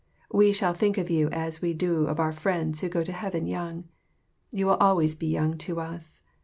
We 0.31 0.51
shall 0.51 0.73
think 0.73 0.97
of 0.97 1.11
you 1.11 1.29
as 1.29 1.61
we 1.61 1.75
do 1.75 2.07
of 2.07 2.19
our 2.19 2.31
friends 2.31 2.79
who 2.79 2.89
go 2.89 3.03
to 3.03 3.11
heaven 3.11 3.45
young. 3.45 3.83
You 4.49 4.65
will 4.65 4.77
always 4.77 5.13
be 5.13 5.27
young 5.27 5.59
to 5.59 5.79
us. 5.79 6.23